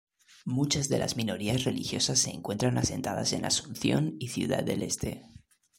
[0.47, 5.21] Muchas de las minorías religiosas se encuentran asentadas en Asunción y Ciudad del Este.